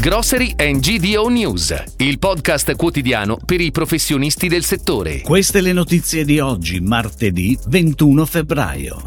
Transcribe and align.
Grocery 0.00 0.54
and 0.56 0.78
GDO 0.78 1.28
News, 1.28 1.74
il 1.96 2.20
podcast 2.20 2.76
quotidiano 2.76 3.36
per 3.44 3.60
i 3.60 3.72
professionisti 3.72 4.46
del 4.46 4.62
settore. 4.62 5.22
Queste 5.22 5.60
le 5.60 5.72
notizie 5.72 6.24
di 6.24 6.38
oggi, 6.38 6.78
martedì 6.78 7.58
21 7.66 8.24
febbraio. 8.24 9.02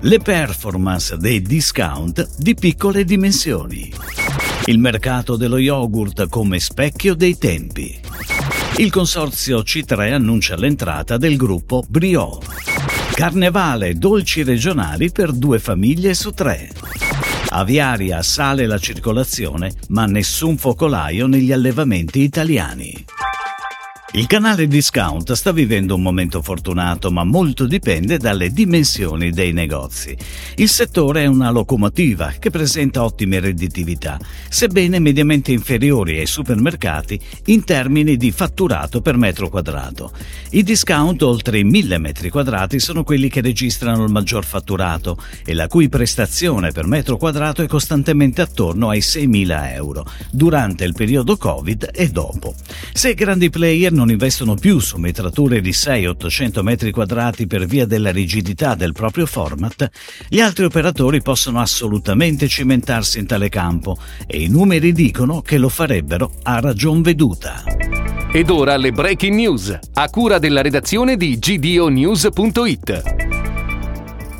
Le 0.00 0.18
performance 0.18 1.18
dei 1.18 1.42
discount 1.42 2.26
di 2.38 2.54
piccole 2.54 3.04
dimensioni. 3.04 3.92
Il 4.64 4.78
mercato 4.78 5.36
dello 5.36 5.58
yogurt 5.58 6.26
come 6.30 6.58
specchio 6.58 7.14
dei 7.14 7.36
tempi. 7.36 8.00
Il 8.78 8.90
consorzio 8.90 9.58
C3 9.58 10.14
annuncia 10.14 10.56
l'entrata 10.56 11.18
del 11.18 11.36
gruppo 11.36 11.84
Brio. 11.86 12.38
Carnevale, 13.12 13.92
dolci 13.92 14.42
regionali 14.42 15.12
per 15.12 15.32
due 15.32 15.58
famiglie 15.58 16.14
su 16.14 16.30
tre. 16.30 16.70
Aviaria 17.48 18.22
sale 18.22 18.66
la 18.66 18.78
circolazione, 18.78 19.72
ma 19.88 20.06
nessun 20.06 20.56
focolaio 20.56 21.26
negli 21.26 21.52
allevamenti 21.52 22.20
italiani. 22.20 23.04
Il 24.16 24.28
canale 24.28 24.68
discount 24.68 25.32
sta 25.32 25.50
vivendo 25.50 25.96
un 25.96 26.02
momento 26.02 26.40
fortunato, 26.40 27.10
ma 27.10 27.24
molto 27.24 27.66
dipende 27.66 28.16
dalle 28.16 28.52
dimensioni 28.52 29.32
dei 29.32 29.52
negozi. 29.52 30.16
Il 30.54 30.68
settore 30.68 31.22
è 31.22 31.26
una 31.26 31.50
locomotiva 31.50 32.32
che 32.38 32.50
presenta 32.50 33.02
ottime 33.02 33.40
redditività, 33.40 34.16
sebbene 34.48 35.00
mediamente 35.00 35.50
inferiori 35.50 36.20
ai 36.20 36.26
supermercati 36.26 37.18
in 37.46 37.64
termini 37.64 38.16
di 38.16 38.30
fatturato 38.30 39.00
per 39.00 39.16
metro 39.16 39.48
quadrato. 39.48 40.12
I 40.50 40.62
discount 40.62 41.20
oltre 41.22 41.58
i 41.58 41.64
1000 41.64 41.98
metri 41.98 42.30
quadrati 42.30 42.78
sono 42.78 43.02
quelli 43.02 43.28
che 43.28 43.40
registrano 43.40 44.04
il 44.04 44.12
maggior 44.12 44.44
fatturato 44.44 45.18
e 45.44 45.54
la 45.54 45.66
cui 45.66 45.88
prestazione 45.88 46.70
per 46.70 46.86
metro 46.86 47.16
quadrato 47.16 47.62
è 47.62 47.66
costantemente 47.66 48.42
attorno 48.42 48.90
ai 48.90 49.00
6.000 49.00 49.72
euro, 49.72 50.06
durante 50.30 50.84
il 50.84 50.92
periodo 50.92 51.36
Covid 51.36 51.90
e 51.92 52.10
dopo. 52.10 52.54
Se 52.92 53.12
grandi 53.14 53.50
player 53.50 53.90
non 53.90 54.02
non 54.04 54.12
investono 54.12 54.54
più 54.54 54.80
su 54.80 54.98
metrature 54.98 55.62
di 55.62 55.70
6-800 55.70 56.60
metri 56.60 56.90
quadrati 56.90 57.46
per 57.46 57.64
via 57.64 57.86
della 57.86 58.12
rigidità 58.12 58.74
del 58.74 58.92
proprio 58.92 59.24
format, 59.24 59.88
gli 60.28 60.40
altri 60.40 60.66
operatori 60.66 61.22
possono 61.22 61.58
assolutamente 61.58 62.46
cimentarsi 62.46 63.18
in 63.18 63.26
tale 63.26 63.48
campo 63.48 63.96
e 64.26 64.42
i 64.42 64.48
numeri 64.48 64.92
dicono 64.92 65.40
che 65.40 65.56
lo 65.56 65.70
farebbero 65.70 66.32
a 66.42 66.60
ragion 66.60 67.00
veduta. 67.00 67.64
Ed 68.30 68.50
ora 68.50 68.76
le 68.76 68.92
breaking 68.92 69.34
news, 69.34 69.78
a 69.94 70.10
cura 70.10 70.38
della 70.38 70.60
redazione 70.60 71.16
di 71.16 71.38
gdonews.it. 71.38 73.23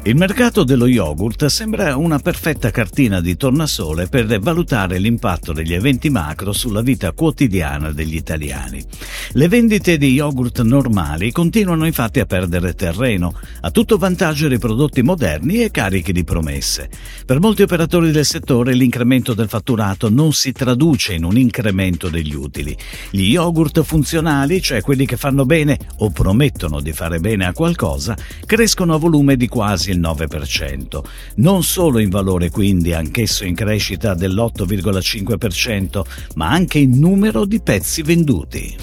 Il 0.07 0.17
mercato 0.17 0.65
dello 0.65 0.87
yogurt 0.87 1.47
sembra 1.47 1.97
una 1.97 2.19
perfetta 2.19 2.71
cartina 2.71 3.23
di 3.23 3.39
tornasole 3.39 4.07
per 4.07 4.39
valutare 4.39 4.99
l'impatto 4.99 5.55
degli 5.55 5.73
eventi 5.73 6.11
macro 6.11 6.53
sulla 6.53 6.83
vita 6.83 7.13
quotidiana 7.13 7.91
degli 7.91 8.15
italiani. 8.15 8.85
Le 9.33 9.49
vendite 9.49 9.97
di 9.97 10.13
yogurt 10.13 10.61
normali 10.61 11.33
continuano 11.33 11.87
infatti 11.87 12.21
a 12.21 12.27
perdere 12.27 12.75
terreno, 12.75 13.33
a 13.63 13.71
tutto 13.71 13.97
vantaggio 13.97 14.47
dei 14.47 14.59
prodotti 14.59 15.01
moderni 15.01 15.63
e 15.63 15.71
carichi 15.71 16.13
di 16.13 16.23
promesse. 16.23 16.91
Per 17.25 17.41
molti 17.41 17.63
operatori 17.63 18.11
del 18.11 18.27
settore 18.27 18.75
l'incremento 18.75 19.33
del 19.33 19.49
fatturato 19.49 20.11
non 20.11 20.35
si 20.35 20.53
traduce 20.53 21.15
in 21.15 21.25
un 21.25 21.39
incremento 21.39 22.11
degli 22.11 22.35
utili. 22.35 22.77
Gli 23.11 23.31
yogurt 23.31 23.83
funzionali, 23.83 24.61
cioè 24.61 24.83
quelli 24.83 25.07
che 25.07 25.17
fanno 25.17 25.47
bene 25.47 25.79
o 26.01 26.11
promettono 26.11 26.81
di 26.81 26.93
fare 26.93 27.21
bene 27.21 27.47
a 27.47 27.55
qualcosa, 27.55 28.15
crescono 28.45 28.93
a 28.93 28.99
volume 28.99 29.37
di 29.37 29.49
quasi 29.49 29.93
il 29.95 30.01
9%, 30.01 31.03
non 31.37 31.63
solo 31.63 31.99
in 31.99 32.11
valore 32.11 32.51
quindi, 32.51 32.93
anch'esso 32.93 33.45
in 33.45 33.55
crescita 33.55 34.15
dell'8,5%, 34.15 36.03
ma 36.35 36.51
anche 36.51 36.79
in 36.79 36.99
numero 36.99 37.45
di 37.45 37.61
pezzi 37.61 38.03
venduti. 38.03 38.77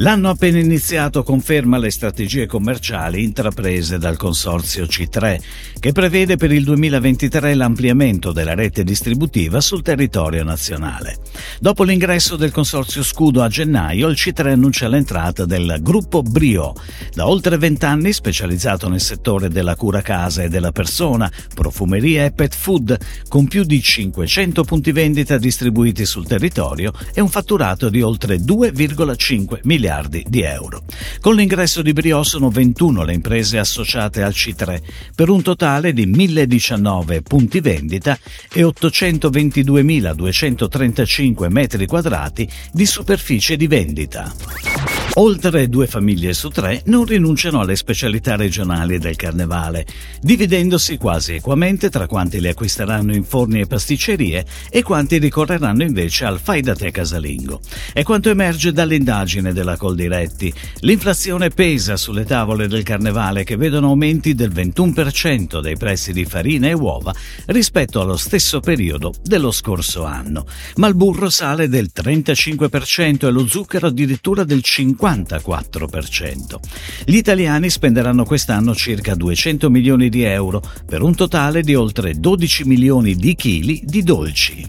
L'anno 0.00 0.30
appena 0.30 0.58
iniziato 0.58 1.22
conferma 1.22 1.76
le 1.76 1.90
strategie 1.90 2.46
commerciali 2.46 3.22
intraprese 3.22 3.98
dal 3.98 4.16
consorzio 4.16 4.84
C3, 4.84 5.38
che 5.78 5.92
prevede 5.92 6.38
per 6.38 6.52
il 6.52 6.64
2023 6.64 7.52
l'ampliamento 7.52 8.32
della 8.32 8.54
rete 8.54 8.82
distributiva 8.82 9.60
sul 9.60 9.82
territorio 9.82 10.42
nazionale. 10.42 11.18
Dopo 11.60 11.84
l'ingresso 11.84 12.36
del 12.36 12.50
consorzio 12.50 13.02
Scudo 13.02 13.42
a 13.42 13.48
gennaio, 13.48 14.08
il 14.08 14.16
C3 14.16 14.52
annuncia 14.52 14.88
l'entrata 14.88 15.44
del 15.44 15.76
gruppo 15.82 16.22
Brio, 16.22 16.72
da 17.12 17.28
oltre 17.28 17.58
vent'anni 17.58 18.14
specializzato 18.14 18.88
nel 18.88 19.02
settore 19.02 19.50
della 19.50 19.76
cura 19.76 20.00
casa 20.00 20.42
e 20.42 20.48
della 20.48 20.72
persona, 20.72 21.30
profumeria 21.52 22.24
e 22.24 22.32
pet 22.32 22.54
food, 22.54 22.96
con 23.28 23.46
più 23.48 23.64
di 23.64 23.82
500 23.82 24.64
punti 24.64 24.92
vendita 24.92 25.36
distribuiti 25.36 26.06
sul 26.06 26.26
territorio 26.26 26.90
e 27.12 27.20
un 27.20 27.28
fatturato 27.28 27.90
di 27.90 28.00
oltre 28.00 28.36
2,5 28.36 29.58
miliardi 29.64 29.88
miliardi 29.90 30.24
di 30.28 30.42
euro. 30.42 30.82
Con 31.20 31.34
l'ingresso 31.34 31.82
di 31.82 31.92
Brio 31.92 32.22
sono 32.22 32.48
21 32.48 33.02
le 33.02 33.12
imprese 33.12 33.58
associate 33.58 34.22
al 34.22 34.30
C3, 34.32 34.80
per 35.14 35.28
un 35.28 35.42
totale 35.42 35.92
di 35.92 36.06
1019 36.06 37.20
punti 37.22 37.60
vendita 37.60 38.16
e 38.52 38.62
822.235 38.62 41.48
metri 41.48 41.86
quadrati 41.86 42.48
di 42.72 42.86
superficie 42.86 43.56
di 43.56 43.66
vendita. 43.66 44.89
Oltre 45.14 45.68
due 45.68 45.88
famiglie 45.88 46.32
su 46.32 46.50
tre 46.50 46.82
non 46.86 47.04
rinunciano 47.04 47.58
alle 47.60 47.74
specialità 47.74 48.36
regionali 48.36 48.98
del 48.98 49.16
carnevale, 49.16 49.84
dividendosi 50.20 50.96
quasi 50.98 51.34
equamente 51.34 51.90
tra 51.90 52.06
quanti 52.06 52.38
le 52.38 52.50
acquisteranno 52.50 53.12
in 53.12 53.24
forni 53.24 53.60
e 53.60 53.66
pasticcerie 53.66 54.44
e 54.70 54.82
quanti 54.84 55.18
ricorreranno 55.18 55.82
invece 55.82 56.26
al 56.26 56.38
fai 56.38 56.60
da 56.60 56.76
te 56.76 56.92
casalingo. 56.92 57.60
È 57.92 58.04
quanto 58.04 58.30
emerge 58.30 58.72
dall'indagine 58.72 59.52
della 59.52 59.76
Coldiretti. 59.76 60.54
L'inflazione 60.80 61.48
pesa 61.50 61.96
sulle 61.96 62.24
tavole 62.24 62.68
del 62.68 62.84
carnevale 62.84 63.42
che 63.42 63.56
vedono 63.56 63.88
aumenti 63.88 64.34
del 64.34 64.52
21% 64.52 65.60
dei 65.60 65.76
prezzi 65.76 66.12
di 66.12 66.24
farina 66.24 66.68
e 66.68 66.72
uova 66.72 67.12
rispetto 67.46 68.00
allo 68.00 68.16
stesso 68.16 68.60
periodo 68.60 69.12
dello 69.24 69.50
scorso 69.50 70.04
anno, 70.04 70.46
ma 70.76 70.86
il 70.86 70.94
burro 70.94 71.30
sale 71.30 71.68
del 71.68 71.90
35% 71.92 73.26
e 73.26 73.30
lo 73.30 73.46
zucchero 73.48 73.88
addirittura 73.88 74.44
del 74.44 74.62
50%. 74.64 74.98
54%. 75.00 76.58
Gli 77.04 77.16
italiani 77.16 77.70
spenderanno 77.70 78.24
quest'anno 78.24 78.74
circa 78.74 79.14
200 79.14 79.70
milioni 79.70 80.08
di 80.08 80.22
euro 80.22 80.62
per 80.84 81.02
un 81.02 81.14
totale 81.14 81.62
di 81.62 81.74
oltre 81.74 82.18
12 82.18 82.64
milioni 82.64 83.14
di 83.14 83.34
chili 83.34 83.80
di 83.84 84.02
dolci. 84.02 84.66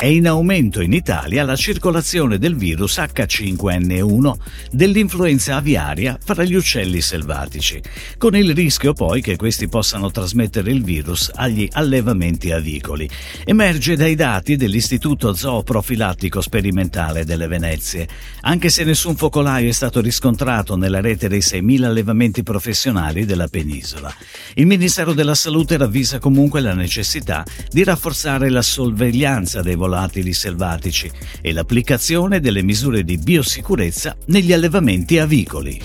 È 0.00 0.06
in 0.06 0.28
aumento 0.28 0.80
in 0.80 0.92
Italia 0.92 1.42
la 1.42 1.56
circolazione 1.56 2.38
del 2.38 2.54
virus 2.54 2.98
H5N1 2.98 4.32
dell'influenza 4.70 5.56
aviaria 5.56 6.16
fra 6.24 6.44
gli 6.44 6.54
uccelli 6.54 7.00
selvatici, 7.00 7.82
con 8.16 8.36
il 8.36 8.54
rischio 8.54 8.92
poi 8.92 9.20
che 9.20 9.34
questi 9.34 9.66
possano 9.66 10.12
trasmettere 10.12 10.70
il 10.70 10.84
virus 10.84 11.32
agli 11.34 11.68
allevamenti 11.72 12.52
avicoli. 12.52 13.10
Emerge 13.44 13.96
dai 13.96 14.14
dati 14.14 14.54
dell'Istituto 14.54 15.34
Zooprofilattico 15.34 16.40
Sperimentale 16.42 17.24
delle 17.24 17.48
Venezie. 17.48 18.06
Anche 18.42 18.68
se 18.68 18.84
nessun 18.84 19.16
focolaio 19.16 19.68
è 19.68 19.72
stato 19.72 20.00
riscontrato 20.00 20.76
nella 20.76 21.00
rete 21.00 21.26
dei 21.26 21.40
6.000 21.40 21.82
allevamenti 21.82 22.44
professionali 22.44 23.24
della 23.24 23.48
penisola, 23.48 24.14
il 24.54 24.66
Ministero 24.66 25.12
della 25.12 25.34
Salute 25.34 25.76
ravvisa 25.76 26.20
comunque 26.20 26.60
la 26.60 26.74
necessità 26.74 27.44
di 27.68 27.82
rafforzare 27.82 28.48
la 28.48 28.62
sorveglianza 28.62 29.60
dei 29.60 29.74
volatili 29.88 30.34
selvatici 30.34 31.10
e 31.40 31.52
l'applicazione 31.52 32.40
delle 32.40 32.62
misure 32.62 33.02
di 33.02 33.16
biosicurezza 33.16 34.14
negli 34.26 34.52
allevamenti 34.52 35.18
avicoli. 35.18 35.80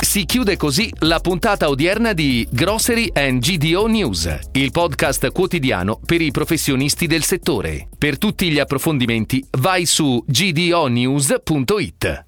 Si 0.00 0.24
chiude 0.26 0.56
così 0.56 0.92
la 1.00 1.18
puntata 1.18 1.68
odierna 1.68 2.12
di 2.12 2.46
Grocery 2.48 3.10
and 3.12 3.40
GDO 3.40 3.88
News, 3.88 4.38
il 4.52 4.70
podcast 4.70 5.32
quotidiano 5.32 5.98
per 6.04 6.20
i 6.20 6.30
professionisti 6.30 7.08
del 7.08 7.24
settore. 7.24 7.88
Per 7.98 8.18
tutti 8.18 8.48
gli 8.50 8.60
approfondimenti 8.60 9.44
vai 9.58 9.86
su 9.86 10.22
gdonews.it. 10.24 12.22